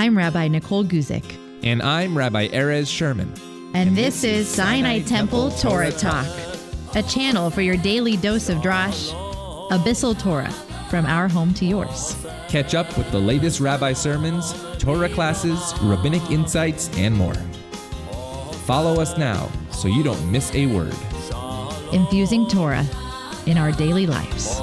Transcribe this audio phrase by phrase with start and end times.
[0.00, 1.36] I'm Rabbi Nicole Guzik.
[1.62, 3.34] And I'm Rabbi Erez Sherman.
[3.74, 6.26] And this is Sinai Temple Torah Talk,
[6.94, 9.12] a channel for your daily dose of Drash,
[9.70, 10.50] a bissel Torah,
[10.88, 12.16] from our home to yours.
[12.48, 17.34] Catch up with the latest rabbi sermons, Torah classes, rabbinic insights, and more.
[18.64, 20.96] Follow us now so you don't miss a word.
[21.92, 22.86] Infusing Torah
[23.44, 24.62] in our daily lives.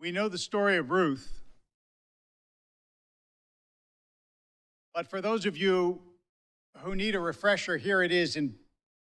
[0.00, 1.40] We know the story of Ruth.
[4.94, 6.00] But for those of you
[6.78, 8.54] who need a refresher, here it is in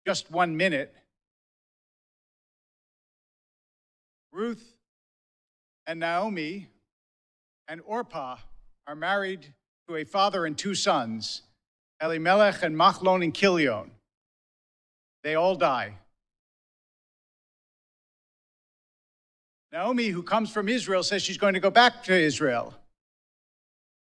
[0.06, 0.95] just one minute.
[4.32, 4.74] Ruth
[5.87, 6.69] and Naomi
[7.66, 8.37] and Orpah
[8.87, 9.52] are married
[9.88, 11.43] to a father and two sons,
[12.02, 13.91] Elimelech and Machlon and Kilion.
[15.23, 15.98] They all die.
[19.72, 22.74] Naomi, who comes from Israel, says she's going to go back to Israel.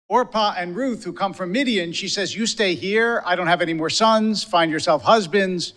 [0.07, 3.23] Orpah and Ruth, who come from Midian, she says, You stay here.
[3.25, 4.43] I don't have any more sons.
[4.43, 5.73] Find yourself husbands.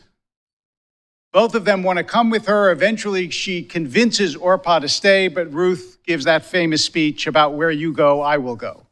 [1.32, 2.70] Both of them want to come with her.
[2.70, 7.92] Eventually, she convinces Orpah to stay, but Ruth gives that famous speech about where you
[7.92, 8.86] go, I will go.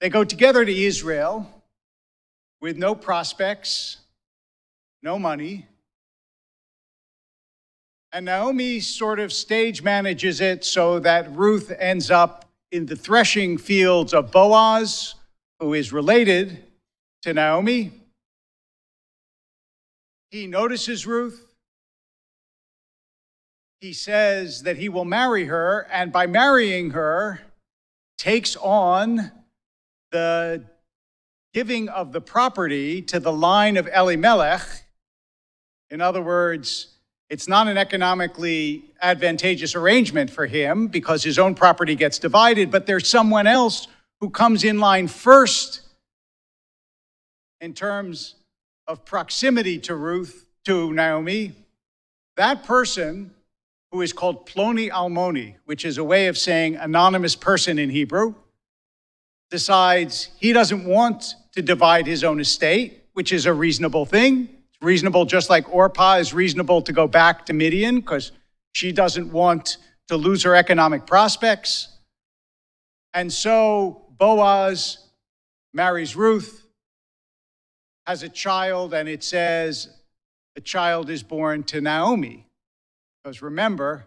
[0.00, 1.50] They go together to Israel
[2.60, 3.98] with no prospects,
[5.02, 5.66] no money,
[8.12, 13.58] and Naomi sort of stage manages it so that Ruth ends up in the threshing
[13.58, 15.14] fields of Boaz,
[15.60, 16.64] who is related
[17.22, 17.92] to Naomi.
[20.30, 21.54] He notices Ruth.
[23.80, 27.40] He says that he will marry her, and by marrying her,
[28.16, 29.30] takes on
[30.10, 30.64] the
[31.54, 34.62] giving of the property to the line of Elimelech.
[35.90, 36.97] In other words,
[37.30, 42.86] it's not an economically advantageous arrangement for him because his own property gets divided, but
[42.86, 43.86] there's someone else
[44.20, 45.82] who comes in line first
[47.60, 48.36] in terms
[48.86, 51.52] of proximity to Ruth, to Naomi.
[52.36, 53.32] That person,
[53.92, 58.34] who is called Ploni Almoni, which is a way of saying anonymous person in Hebrew,
[59.50, 64.48] decides he doesn't want to divide his own estate, which is a reasonable thing
[64.80, 68.32] reasonable, just like Orpah is reasonable to go back to Midian because
[68.72, 69.78] she doesn't want
[70.08, 71.88] to lose her economic prospects.
[73.14, 74.98] And so Boaz
[75.74, 76.64] marries Ruth,
[78.06, 79.90] has a child, and it says
[80.54, 82.46] the child is born to Naomi.
[83.22, 84.06] Because remember,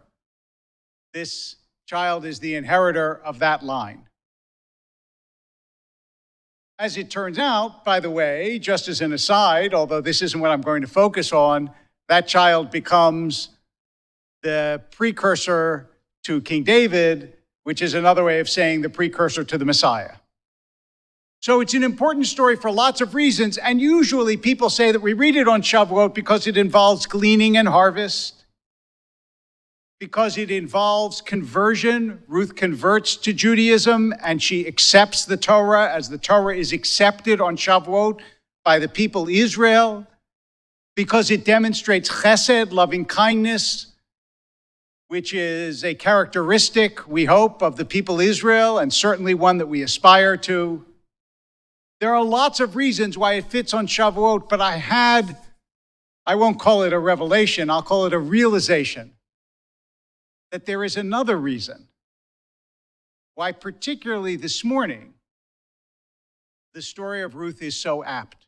[1.14, 4.08] this child is the inheritor of that line.
[6.82, 10.50] As it turns out, by the way, just as an aside, although this isn't what
[10.50, 11.70] I'm going to focus on,
[12.10, 13.50] that child becomes
[14.42, 15.92] the precursor
[16.24, 17.34] to King David,
[17.66, 20.14] which is another way of saying the precursor to the Messiah.
[21.40, 25.14] So it's an important story for lots of reasons, and usually people say that we
[25.14, 28.41] read it on Shavuot because it involves gleaning and harvest
[30.02, 32.24] because it involves conversion.
[32.28, 37.56] Ruth converts to Judaism and she accepts the Torah as the Torah is accepted on
[37.56, 38.20] Shavuot
[38.66, 40.08] by the people Israel.
[40.96, 43.94] Because it demonstrates chesed, loving kindness,
[45.10, 49.84] which is a characteristic, we hope, of the people Israel and certainly one that we
[49.84, 50.84] aspire to.
[52.00, 55.38] There are lots of reasons why it fits on Shavuot, but I had,
[56.26, 59.14] I won't call it a revelation, I'll call it a realization
[60.52, 61.88] that there is another reason
[63.36, 65.14] why, particularly this morning,
[66.74, 68.46] the story of Ruth is so apt.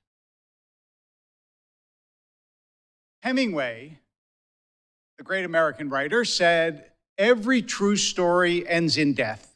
[3.22, 4.00] Hemingway,
[5.18, 9.56] the great American writer, said, Every true story ends in death.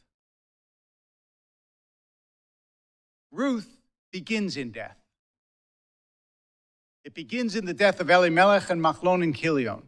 [3.30, 3.76] Ruth
[4.10, 4.96] begins in death.
[7.04, 9.87] It begins in the death of Elimelech and Machlon and Kilion.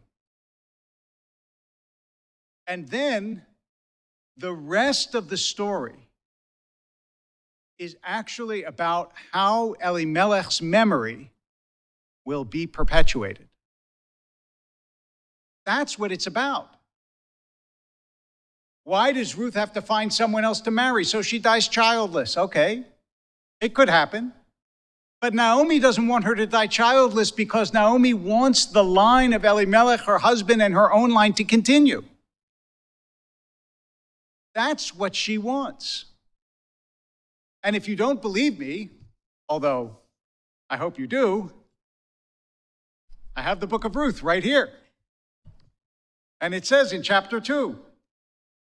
[2.71, 3.41] And then
[4.37, 6.07] the rest of the story
[7.77, 11.31] is actually about how Elimelech's memory
[12.23, 13.49] will be perpetuated.
[15.65, 16.69] That's what it's about.
[18.85, 21.03] Why does Ruth have to find someone else to marry?
[21.03, 22.37] So she dies childless.
[22.37, 22.85] Okay,
[23.59, 24.31] it could happen.
[25.19, 29.99] But Naomi doesn't want her to die childless because Naomi wants the line of Elimelech,
[30.05, 32.05] her husband, and her own line to continue.
[34.53, 36.05] That's what she wants.
[37.63, 38.89] And if you don't believe me,
[39.47, 39.97] although
[40.69, 41.51] I hope you do,
[43.35, 44.69] I have the book of Ruth right here.
[46.41, 47.77] And it says in chapter 2,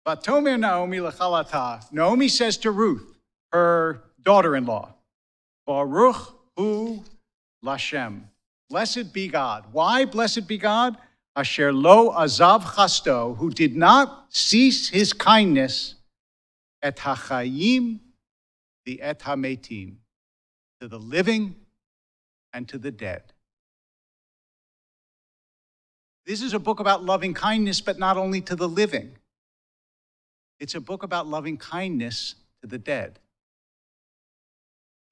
[0.07, 1.91] Vatomer Naomi lechalata.
[1.93, 3.19] Naomi says to Ruth,
[3.53, 4.93] her daughter-in-law,
[5.67, 7.05] Baruch hu
[7.65, 8.23] Lashem.
[8.69, 9.65] Blessed be God.
[9.73, 10.97] Why blessed be God?
[11.37, 15.95] Asher lo azav chasdo, who did not cease his kindness
[16.83, 18.01] et hachayim
[18.85, 19.97] the et hametim,
[20.81, 21.55] to the living
[22.53, 23.23] and to the dead.
[26.27, 29.17] This is a book about loving kindness, but not only to the living.
[30.59, 33.19] It's a book about loving kindness to the dead.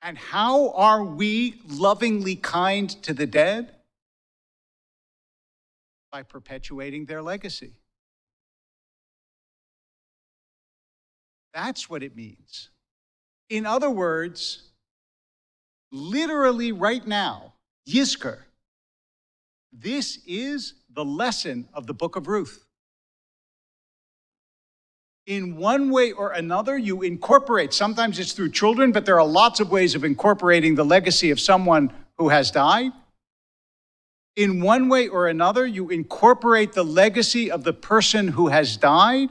[0.03, 3.75] And how are we lovingly kind to the dead?
[6.11, 7.73] By perpetuating their legacy.
[11.53, 12.71] That's what it means.
[13.51, 14.71] In other words,
[15.91, 17.55] literally right now,
[17.89, 18.39] Yizkor,
[19.73, 22.65] this is the lesson of the book of Ruth.
[25.27, 29.61] In one way or another, you incorporate, sometimes it's through children, but there are lots
[29.61, 32.93] of ways of incorporating the legacy of someone who has died.
[34.39, 39.31] In one way or another, you incorporate the legacy of the person who has died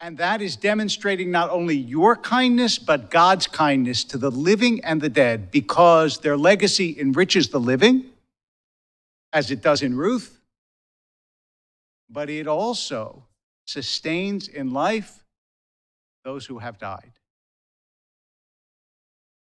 [0.00, 5.00] and that is demonstrating not only your kindness, but God's kindness to the living and
[5.00, 8.04] the dead, because their legacy enriches the living,
[9.32, 10.38] as it does in Ruth,
[12.10, 13.24] but it also
[13.64, 15.24] sustains in life
[16.24, 17.12] those who have died.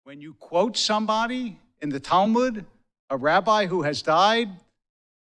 [0.03, 2.65] When you quote somebody in the Talmud,
[3.09, 4.49] a rabbi who has died,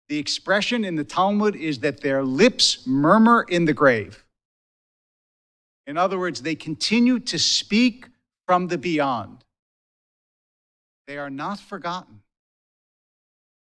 [0.07, 4.25] the expression in the Talmud is that their lips murmur in the grave.
[5.87, 8.07] In other words, they continue to speak
[8.45, 9.43] from the beyond.
[11.07, 12.21] They are not forgotten.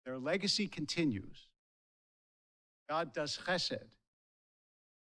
[0.05, 1.49] Their legacy continues.
[2.89, 3.79] God does chesed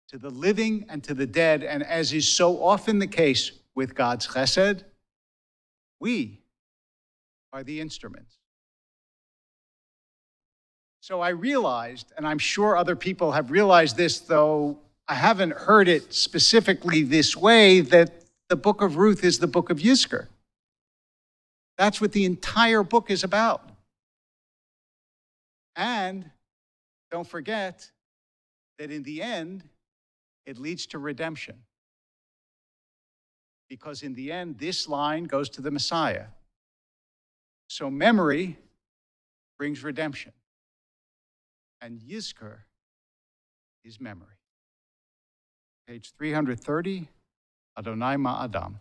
[0.09, 3.95] to the living and to the dead, and as is so often the case with
[3.95, 4.83] God's chesed,
[5.99, 6.41] we
[7.53, 8.37] are the instruments.
[11.05, 15.87] So I realized, and I'm sure other people have realized this, though I haven't heard
[15.87, 20.29] it specifically this way that the book of Ruth is the book of Yizkor.
[21.77, 23.69] That's what the entire book is about.
[25.75, 26.31] And
[27.11, 27.87] don't forget
[28.79, 29.63] that in the end,
[30.47, 31.57] it leads to redemption.
[33.69, 36.25] Because in the end, this line goes to the Messiah.
[37.69, 38.57] So memory
[39.59, 40.31] brings redemption.
[41.81, 42.59] And Yizkor
[43.83, 44.37] is memory
[45.87, 47.07] page 330,
[47.77, 48.79] Adonai Ma'adam.